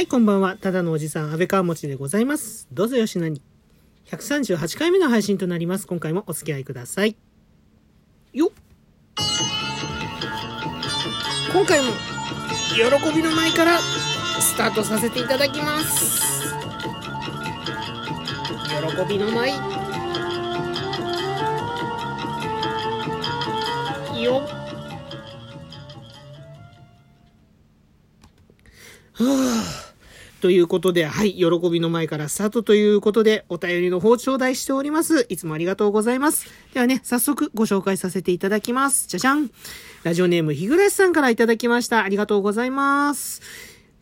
[0.00, 0.56] はい、こんばんは。
[0.56, 2.66] ただのおじさん、安倍川持でございます。
[2.72, 3.42] どうぞよしなに。
[4.06, 5.86] 138回目の配信となります。
[5.86, 7.18] 今回もお付き合いください。
[8.32, 8.50] よっ
[11.52, 11.92] 今回も、
[12.74, 16.54] 喜びの舞から、スタートさせていただきます。
[18.70, 19.50] 喜びの舞。
[24.22, 24.60] よっ
[30.40, 35.26] ということで、はい、喜びの前からスタートということで、お便りの方頂戴しております。
[35.28, 36.46] いつもありがとうございます。
[36.72, 39.06] ではね、早速ご紹介させていただきます。
[39.06, 39.50] じゃじゃん。
[40.02, 42.02] ラジオネーム、日暮さんからいただきました。
[42.02, 43.42] ありがとうございます。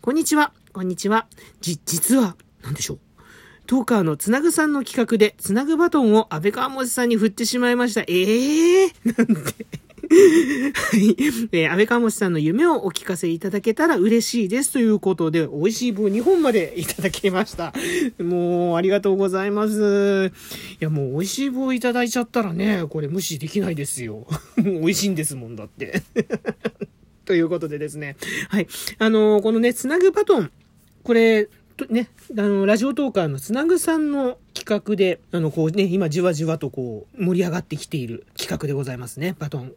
[0.00, 0.52] こんにちは。
[0.72, 1.26] こんにちは。
[1.60, 2.98] じ、実は、なんでしょう。
[3.66, 8.02] トーカーのつなぐさんの企画で、つなぐバトンを安倍川文字さんに振ってしまいました。
[8.02, 9.87] ええー、 なんて。
[10.10, 11.16] はい。
[11.52, 17.72] えー、安倍川持さんの夢をお聞かせいただけたら嬉しいですということで、美味しい棒2本までいただきました。
[18.18, 20.32] もう、ありがとうございます。
[20.80, 24.26] いや、もう美味しい棒いただいちゃったらね、これ無視できないですよ。
[24.56, 26.02] もう美味しいんですもんだって。
[27.24, 28.16] ということでですね。
[28.48, 28.66] はい。
[28.98, 30.50] あのー、このね、つなぐバトン。
[31.02, 31.48] これ、
[31.90, 39.72] ね、あの、ラジオトーカーのつなぐさんの企画で、あの、こうね、今じわじわとこう、盛り上がってきている企画でございますね、バトン。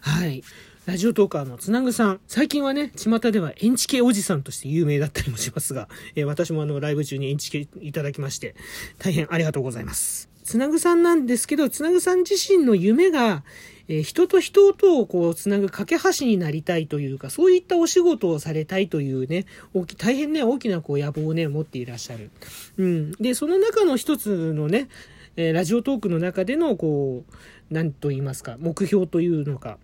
[0.00, 0.42] はい。
[0.86, 2.20] ラジオトーカーのつなぐさん。
[2.28, 8.54] 最近はね、巷ではエンチケおじさんとして有名だったりもしますが、えー、私もあの、ライブ中にエンチケいただきまして、
[8.98, 10.28] 大変ありがとうございます。
[10.44, 13.42] つなぐさんなんですけど、つなぐさん自身の夢が、
[13.88, 22.30] えー、人と人とをこう、つなぐ架け橋になりたいというか、そういったお仕事をされたいというね、大き、大変ね、大きなこう、野望をね、持っていらっしゃる。
[22.76, 23.12] うん。
[23.14, 24.88] で、その中の一つのね、
[25.36, 29.78] えー、ラジオトークの中での、こう、なんと言いますか、目標というのか、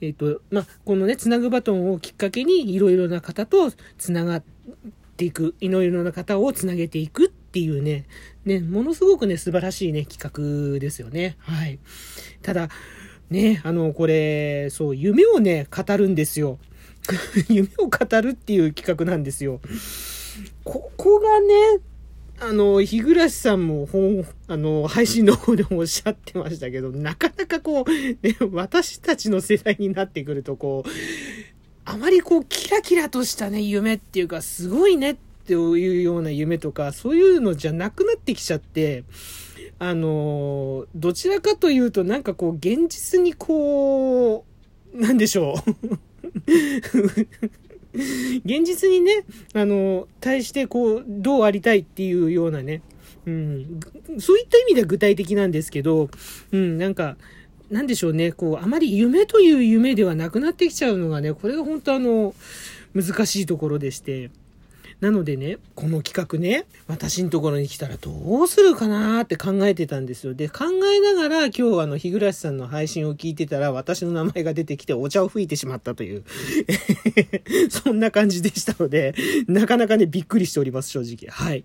[0.00, 4.42] えっ、と、まあ、このね、つなぐバトンをきっかけに、いろいろな方とつながっ
[5.16, 8.06] ていく、いろいろな方をつなげていくっていうね、
[8.44, 11.36] ね、ものすごくね、素晴らしいね、企画ですよね。
[11.38, 11.78] はい。
[12.42, 12.68] ただ、
[13.30, 16.58] ね、あの、これ、そう、夢をね、語るんですよ。
[17.48, 19.60] 夢を語るっていう企画なんですよ。
[20.64, 21.80] ここがね、
[22.44, 27.90] あの、日暮さんも本、あの、配信の方でもおっしゃってましたけど、なかなかこう、
[28.26, 30.90] ね、私たちの世代になってくると、こう、
[31.84, 35.16] あまりこう、キラキラとしたね、夢っていうか、すごいねっ
[35.46, 39.04] ていうような夢とか、そういうのじゃなくなってきちゃって、
[39.78, 44.44] あの、どちらかというと、なんかこう、現実にこ
[44.92, 45.70] う、なんでしょう。
[48.44, 52.82] 現実にね、あの、対してこう、どうありたいっていうようなね、
[53.26, 53.80] うん、
[54.18, 56.10] そういった意味では具体的なんですけど、
[56.52, 57.16] うん、なんか、
[57.70, 62.34] なんでしょうね、こう、あまり夢という夢ではなくなってきちゃうのがね、これが本当あの、
[62.94, 64.30] 難しいところでして、
[65.02, 70.32] なのでね、この企画ね、私のところに来たらどうするかなって考えてたんですよ。
[70.32, 76.22] で、考えながら今日あの、日暮さんの配信を聞いてたら私の名前が出てきてお茶を吹いてしまったという、
[77.68, 79.16] そんな感じでしたので、
[79.48, 81.28] なかなかね、びっくりしております、正直。
[81.28, 81.64] はい。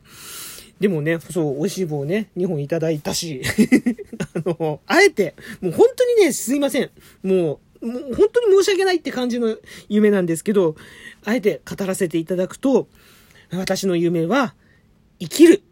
[0.80, 3.44] でもね、そう、美味しい棒ね、2本いただいたし、
[4.34, 6.90] あの、あえて、もう本当にね、すいません。
[7.22, 9.56] もう、もう本当に申し訳ないって感じの
[9.90, 10.76] 夢なんですけど、
[11.24, 12.88] あえて語らせていただくと、
[13.52, 14.56] 私の夢は、
[15.20, 15.64] 生きる。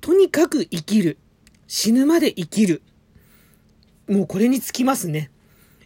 [0.00, 1.18] とにかく生きる。
[1.66, 2.82] 死ぬまで生きる。
[4.08, 5.30] もうこれにつきますね。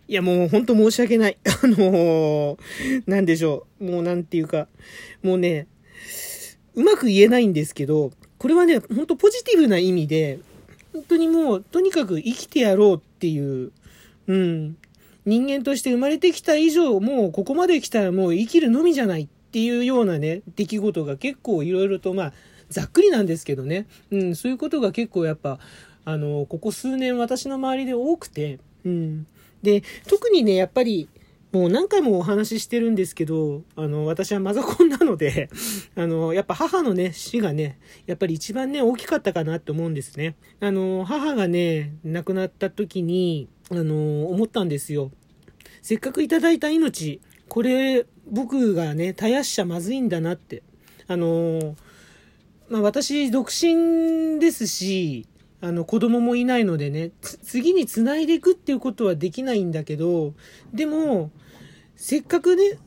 [0.08, 1.38] いやもう本当申し訳ない。
[1.46, 3.84] あのー、なんでしょう。
[3.84, 4.68] もうなんていうか、
[5.22, 5.66] もうね、
[6.74, 10.40] うまく言えないんですけど、これはね、本当ポジティブな意味で、
[10.92, 13.72] 本当にもう、とにかく生きてやろうっていう、
[14.26, 14.76] うん。
[15.26, 22.32] 人間として生まれてきた以上、もうここまで来たらもう生きるのみじゃないっていうようなね、出来事が結構いろいろと、まあ、
[22.68, 25.58] ざっくりなんですけどね、うん、そういうことが結構やっぱ、
[26.04, 29.26] あの、ここ数年私の周りで多くて、うん。
[29.64, 31.08] で、特にね、やっぱり、
[31.50, 35.50] もう何回もお話ししてるんですけど、あの、私はマザコンなので、
[35.96, 40.36] あの、やっぱ母のね、死がね、やっぱり一番ね、大きかったかなって思うんですね。
[40.60, 45.10] あの、母がね、亡くなった時に、あの、思ったんですよ。
[45.82, 50.62] せっかくいただいた命、これ、僕がね、絶やしちゃまずいんだなって。
[51.08, 51.74] あの、
[52.68, 55.26] まあ、私、独身ですし、
[55.60, 57.10] あの、子供もいないのでね、
[57.42, 60.32] 次に繋いでいくっていうことはできないんだけど、
[60.72, 61.32] でも、
[61.96, 62.78] せっかくね、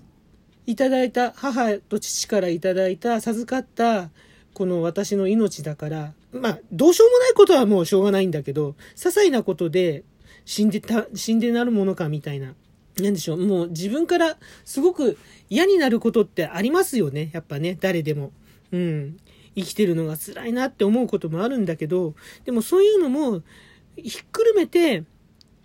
[0.66, 4.12] いただいた、母と父からいただいた、授かった、
[4.54, 10.06] この私の命だから、まあ、どうしようもないことはもうしょうがないんだけど、些細なことで
[10.46, 12.54] 死んでた、死んでなるものかみたいな。
[13.00, 15.18] なんでしょう、もう自分からすごく
[15.50, 17.32] 嫌になることってありますよね。
[17.34, 18.32] やっぱね、誰でも。
[18.72, 19.18] うん。
[19.56, 23.44] 生きてるのが辛いなって思うこともあるんだけど、でもそういうのも
[23.96, 25.04] ひっくるめて、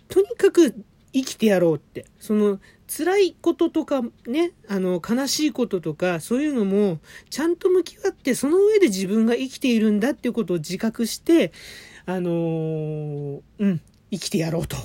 [0.07, 0.75] とにかく
[1.13, 2.05] 生きてやろうって。
[2.19, 6.99] その辛いこととかね、あの悲しいこととかそういうのも
[7.29, 11.51] ちゃんと向き合ってその上で自分が生きているんだっていうことを自覚して、
[12.05, 14.77] あのー、うん、生きてやろうと。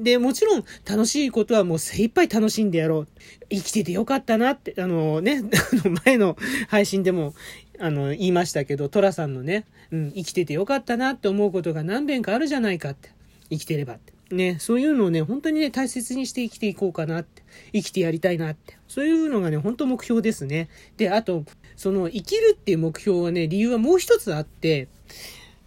[0.00, 3.08] で、もちろん楽しいことはもう精一杯楽しんでやろう。
[3.50, 5.42] 生きててよかったなって、あのね、
[5.84, 6.36] あの前の
[6.68, 7.34] 配信でも、
[7.78, 13.10] あの、言いましたけど、トラさんのね、うん、生きててよかったなって思うことが何遍かあるじゃないかって。
[13.50, 14.12] 生きてればって。
[14.34, 17.42] ね、そういうのをね、本当にね、大切にして生きていこうかなって。
[17.72, 18.78] 生きてやりたいなって。
[18.88, 20.68] そういうのがね、本当目標ですね。
[20.96, 21.44] で、あと、
[21.76, 24.88] その、生きるっていう目標はね、理由はもう一つあって、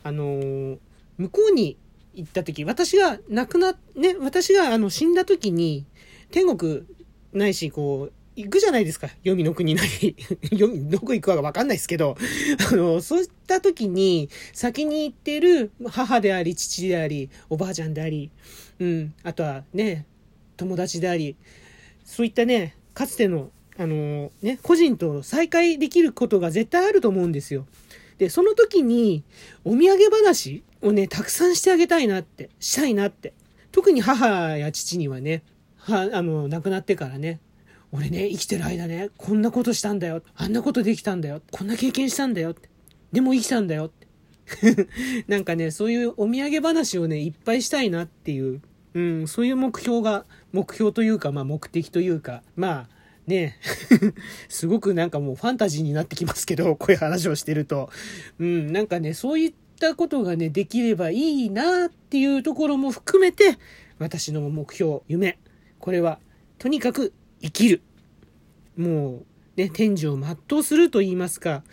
[0.01, 0.77] あのー、
[1.18, 1.77] 向こうに
[2.15, 5.86] 行った時、私が亡くな、ね、私があの死んだ時に、
[6.31, 6.83] 天国
[7.33, 9.07] ないし、こう、行くじゃないですか。
[9.24, 10.15] 黄泉の国なり。
[10.89, 12.18] どこ行くかがわかんないですけど。
[12.71, 18.31] あの、そういった時に、先に行ってる母であり、父であり、おばあちゃんであり、
[18.80, 20.06] うん、あとはね、
[20.57, 21.36] 友達であり、
[22.06, 27.68] そういったね、かつての、あのね、個人と再会できることが絶対あると思うんですよ。
[28.18, 29.24] で、その時に、
[29.63, 33.33] お土産話をね、たくさんしてあげたいなって、したいなって。
[33.71, 35.44] 特に母や父にはね、
[35.77, 37.39] は、あの、亡くなってからね、
[37.92, 40.24] 俺ね、生きてる間ね、こんなことしたんだよ。
[40.36, 41.42] あんなことできたんだよ。
[41.51, 42.56] こんな経験したんだよ。
[43.12, 44.07] でも生きたんだよって。
[45.27, 48.62] なんかね、そういうお土産話をね、いっぱいしたいなっていう、
[48.94, 52.89] うん、そういう目標が、目標というか、まあ目的というか、まあ、
[53.27, 53.57] ね
[54.49, 57.89] すごくなんかもうファンタジーになってきますけど、 こういう話をしてると。
[58.39, 63.57] うん、なんかね、そういったことがね、できればいいなっていうところも含めて、
[63.99, 65.37] 私の目標、夢、
[65.79, 66.19] これは、
[66.57, 67.81] とにかく生きる。
[68.77, 71.63] もう、ね、天寿を全うすると言いますか、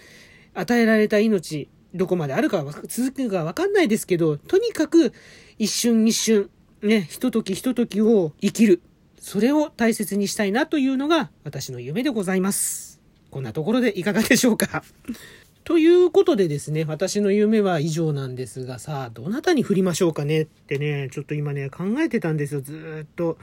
[0.55, 5.13] 与えられた命、どこまであるか続くかわかんないですけど、とにかく
[5.59, 6.51] 一瞬一瞬、
[6.83, 8.81] ね、ひとときひとときを生きる。
[9.21, 13.01] それを大切にしたいなというのが私の夢でございます。
[13.31, 14.83] こんなところでいかがでしょうか？
[15.63, 23.37] ということでですね、私の夢は以上なんですがさ、どなたに振りましょうかねってね、ちょっと今ね、考えてたんですよ、ずっと。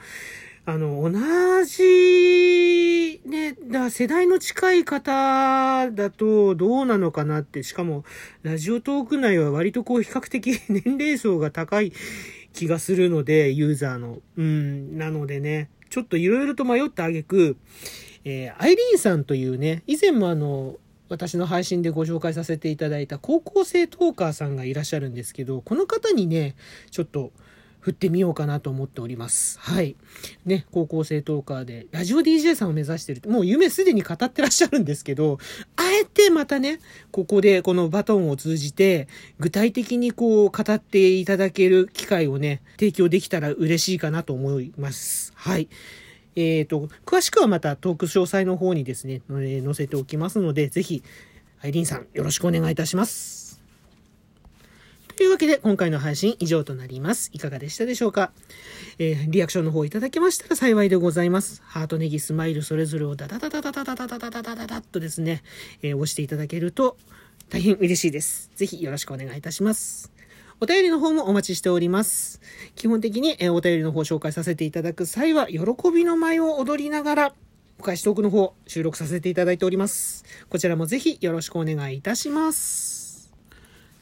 [0.66, 8.04] あの、同じ、ね、だ世代の近い方だとどうなのかなって、しかも、
[8.42, 11.92] ラジオトーク内は割とこう比較的 年齢層が高い
[12.52, 14.18] 気がするので、ユーザーの。
[14.36, 17.56] うん、なのでね、ちょっといろいろと迷った挙句、
[18.24, 20.76] えー、アイリーンさんというね、以前もあの、
[21.08, 26.54] 私の配信でご紹介させていただいた高校生トーカーさんがいらっしゃるんですけど、この方にね、
[26.90, 27.32] ちょっと
[27.88, 29.58] 振ってみようかなと思っております。
[29.60, 29.96] はい。
[30.44, 35.38] ね、高校生トーカーで、ラジオ DJ さんを目指してるもう夢すでに語ってらっしゃるんですけど、
[35.76, 36.80] あえてまたね、
[37.10, 39.08] ここでこのバトンを通じて、
[39.40, 45.32] 具体的にこう語っていただける機会をね、提供できたら嬉しいかなと思います。
[45.34, 45.70] はい。
[46.36, 51.02] えっ、ー、と、詳しくはまたトーク詳細の方にですね、載せておきますので、ぜひ、
[51.62, 53.37] アイリンさんよろしくお願いいたします。
[55.28, 57.28] というわけで、今回の配信以上となります。
[57.34, 58.32] いかがでしたでしょうか？
[58.98, 61.60] えー、リアクションの方いただけましたら幸いでございます。
[61.66, 65.42] ハートネギ、スマイル、それぞれをダダダダダダダダダダダダダダッとですね、
[65.82, 66.96] えー、押していただけると
[67.50, 68.50] 大変嬉しいです。
[68.56, 70.10] ぜひよろしくお願いいたします。
[70.60, 72.40] お便りの方もお待ちしております。
[72.74, 75.58] 基本的に、えお便りの方を紹介させていただく際は、喜
[75.94, 77.34] びの舞を踊りながら、
[77.78, 80.24] お返しトークの方収録させていただいております。
[80.48, 82.97] こちらもぜひよろしくお願いいたします。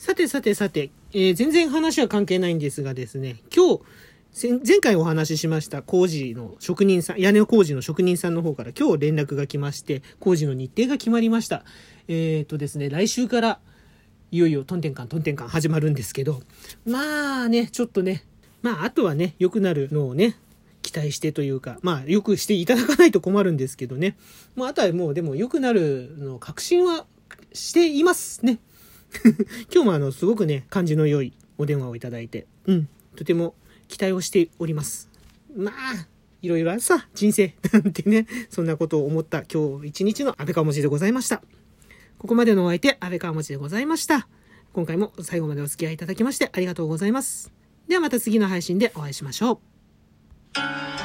[0.07, 11.65] さてさてさて、えー、全然話は関係ないんですがですね、今日、前回お話ししました工事の職人さん、屋根工事の職人さんの方から今日連絡が来まして、工事の日程が決まりました。
[12.07, 13.59] えっ、ー、とですね、来週から
[14.31, 16.41] いよいよトンテンカントンテンカン始まるんですけど、
[16.85, 18.23] まあね、ちょっとね、
[18.63, 20.37] まああとはね、良くなるのをね、
[20.83, 24.17] 期待してというか、まあ良くしていただかないと困るんですけどね。
[24.55, 27.07] まああとはもうでも良くなるの確信は
[27.53, 28.61] していますね。
[29.73, 33.55] 今日もあの、すごくね、感じの良いお電話をいただいて、うん、とても
[33.89, 35.09] 期待をしております。
[35.57, 36.07] まあ、
[36.43, 37.55] いろいろあるさ、人生。
[37.73, 41.43] なんてね、そんなことを思った今日一日の安倍川文字でございました。
[42.19, 44.29] ここまでのお相手、安倍川持でございました。
[44.73, 47.53] 今回も最後までお付き合いいただきましてありがとうございます。
[47.89, 49.61] ではまた次の配信でお会いしましょ
[50.55, 50.96] う。